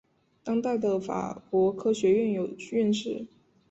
[0.43, 3.27] 当代的法国科学院有院士。